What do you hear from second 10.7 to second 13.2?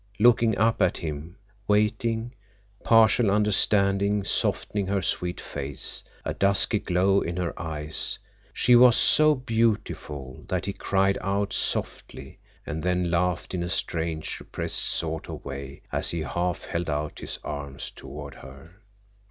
cried out softly and then